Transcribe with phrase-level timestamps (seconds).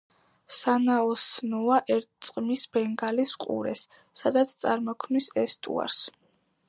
[0.59, 3.85] სანაოსნოა, ერწყმის ბენგალის ყურეს,
[4.23, 6.01] სადაც წარმოქმნის ესტუარს.